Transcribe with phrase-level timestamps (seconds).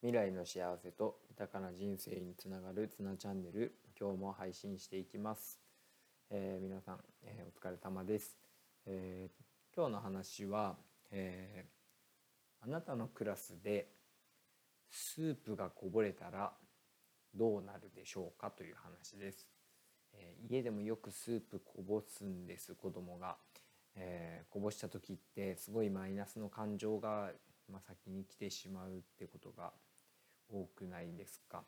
[0.00, 5.58] 未来の幸せと豊かな人生につながるツナチャンネル今日も配信していきます、
[6.30, 8.36] えー、皆さん、えー、お疲れ様です、
[8.86, 10.76] えー、今日の話は、
[11.10, 11.66] え
[12.60, 13.88] あなたのクラスで
[14.88, 16.52] スープがこぼれたら
[17.34, 19.48] どうなるでしょうかという話です、
[20.14, 23.36] え家でもよくスープこぼすんです子供が、
[23.96, 27.32] えこぼした時ってすごいマイナスの感情が
[27.70, 29.72] まあ、先に来てしまうってことが
[30.50, 31.62] 多くないですか、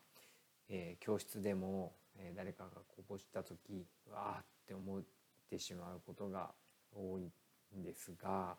[0.69, 5.01] えー、教室でも、えー、誰かがこぼした時わーって思っ
[5.49, 6.51] てしまうことが
[6.93, 7.31] 多い
[7.77, 8.57] んですが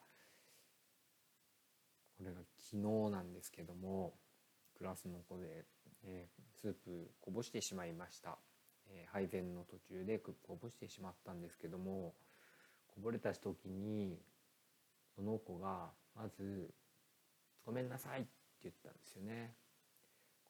[2.16, 4.14] これが昨日なんですけども
[4.78, 5.64] クラスの子で、
[6.04, 8.36] えー、スープこぼしてしまいました、
[8.88, 12.14] え配膳の途中でこぼしてしまったんですけども
[12.88, 14.18] こぼれた時に
[15.14, 16.72] その子がまず
[17.64, 18.28] 「ごめんなさい」って
[18.62, 19.54] 言ったんですよね。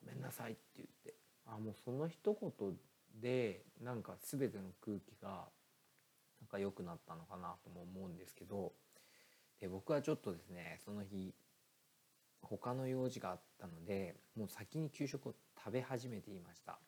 [0.01, 1.15] ごめんなさいって言って。
[1.45, 2.79] あもうその一言
[3.21, 5.51] でなんか全ての空気が
[6.41, 8.73] なんか良くなったのかなとも思うんですけど。
[9.63, 11.33] で僕はちょっとですねその日
[12.43, 16.81] 他の用事があったのでもう先に給食を食べ始めていました、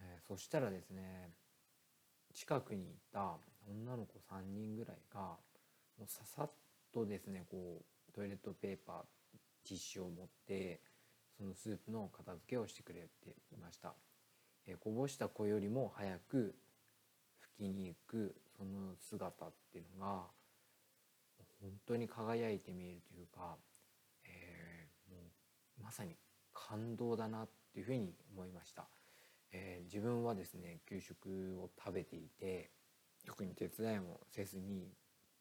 [0.00, 1.30] えー、そしたらですね
[2.34, 3.36] 近くにいた
[3.68, 6.50] 女の子3人ぐらいがもうささっ
[6.92, 8.96] とですねこうトイレットペーパー
[9.68, 10.80] ティッシュを持って
[11.36, 13.94] そのスープの片付けをしてくれていました、
[14.66, 16.54] えー、こぼした子よりも早く
[17.58, 20.22] 拭きに行くその姿っていうのが
[21.60, 23.56] 本当に輝いて見えるというか、
[24.24, 25.18] えー、も
[25.80, 26.16] うまさに
[26.52, 28.86] 感動だなっていうふうに思いました、
[29.52, 32.70] えー、自分はですね給食を食べていて
[33.26, 34.88] 特に手伝いもせずに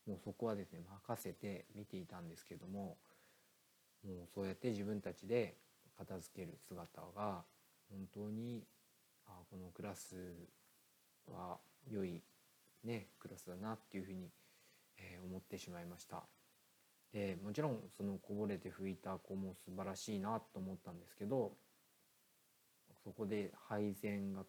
[0.09, 2.97] もうそこはですね任せて見ていたんですけども
[4.03, 5.55] もうそうやって自分たちで
[5.99, 7.43] 片付ける姿が
[7.91, 8.63] 本当に
[9.27, 10.15] あこのクラス
[11.27, 11.57] は
[11.91, 12.23] 良い、
[12.83, 14.31] ね、クラスだなっていうふうに、
[14.97, 16.23] えー、思ってしまいました。
[17.13, 21.53] でもちろんそのこぼれて拭いた子も素晴らしいなと思ったんですけど
[23.03, 24.43] そこで配膳が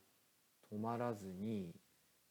[0.71, 1.75] 止まらずに、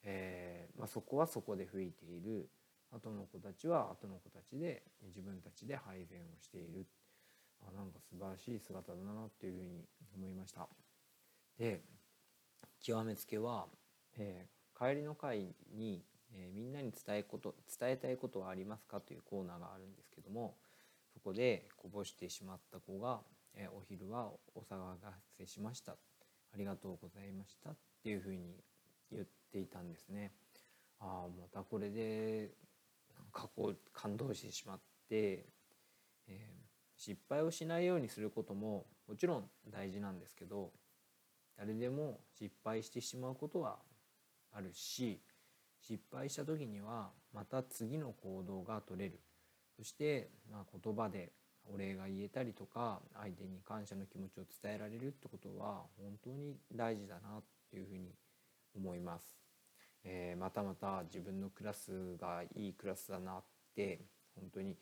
[0.04, 2.48] えーまあ、そこはそこで拭いている
[2.92, 6.88] 後の子たちは後の子たちで自分たちで配膳をしている。
[7.62, 9.86] あなんか素晴らしい姿だなっていうふうに
[10.16, 10.68] 思いました。
[11.58, 11.84] で
[12.82, 13.68] 極めつけは、
[14.18, 20.56] えー、帰りの会に、えー、みんなに伝えこと伝えたいことはありますかというコーナーがあるんですけども
[21.14, 23.20] そこでこぼしてしまった子が、
[23.56, 25.98] えー、お昼はお騒がせしました。
[26.52, 28.56] ありがとうございましたっていうふうに
[29.12, 30.32] 言っていたんですね。
[31.00, 32.52] ああまたこれで
[33.34, 35.46] なんかこう感動してしまって、
[36.28, 36.60] え
[36.98, 40.72] 失敗をしないようにすることももちろん大事なんですけど
[41.58, 43.78] 誰でも失敗してしまうことは
[44.52, 45.22] あるし
[45.82, 49.22] 失敗した時にはまた次の行動が取れる
[49.78, 51.32] そしてまあ言葉で
[51.74, 58.12] お礼が言えたりとか相手に感謝の気持ちを伝えられるってことは本当に大事だなっていうふうに
[58.76, 59.49] 思います。
[60.04, 63.44] えー、またまた自分のクラスがいいクラスだなっ
[63.76, 64.02] て
[64.36, 64.78] 本当に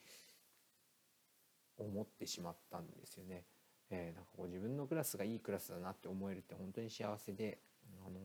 [1.78, 3.46] 思ってしまったんですよね。
[3.90, 7.60] えー、なんかこう自分のクラスがいいクラスだなって思えるって本当に幸せで、
[8.06, 8.20] あの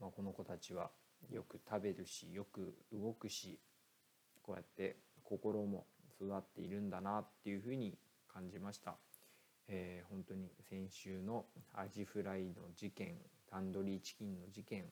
[0.00, 0.90] まあ、この子たちは
[1.30, 3.58] よく食べるしよく動くし
[4.42, 5.86] こうやって心も
[6.20, 7.96] 育っているんだなっていうふうに
[8.32, 8.96] 感じました。
[9.68, 13.16] えー、本当に先週のアジフライの事件
[13.48, 14.84] タンドリーチキンの事件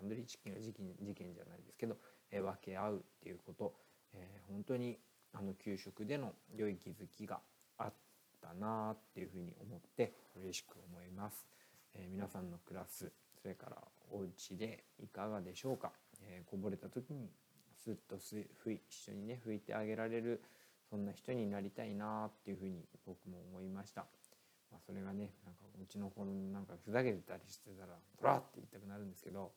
[0.00, 1.96] タンドリーチキンは事件事件じゃないですけど、
[2.30, 3.74] えー、分け合うっていうこと、
[4.14, 4.98] えー、本当に
[5.34, 7.40] あの給食での良い気づきが
[7.78, 7.92] あっ
[8.40, 11.46] たなっていうふうに思って嬉しく思います、
[11.94, 13.76] えー、皆さんのクラスそれから
[14.10, 17.28] お家でいかがでしょうか、えー、こぼれた時に
[17.84, 18.16] スッと
[18.62, 20.42] ふい一緒にね拭いてあげられる
[20.88, 24.06] そんな人になりたいなっていうふうに僕も思いました、
[24.72, 29.52] まあ、それがねなんかうちの子のなんかふざけてたりしてたら「ドラ!」って言いたくなるんですけど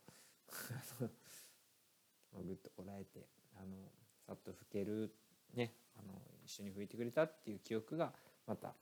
[2.45, 3.91] ぐっとこらえてあの
[4.25, 5.13] さっと拭ける
[5.53, 8.13] ねあの一緒に拭いてくれたっていう記憶が
[8.45, 8.75] また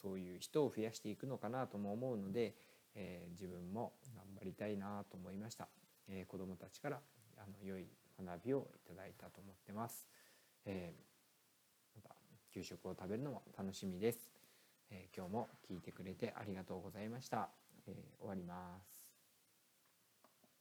[0.00, 2.54] そういう人を増やしていくのかなとも思うので、
[2.94, 5.68] えー、自分も頑張りたいなと思いました、
[6.08, 7.00] えー、子どもたちから
[7.36, 7.86] あの良い
[8.22, 10.06] 学びをいただいたと思ってます、
[10.66, 12.14] えー、また
[12.52, 14.30] 給食を食べるのも楽しみです、
[14.90, 17.48] え今日も聞いてくれてありがとうございました、
[17.86, 18.93] え終わります。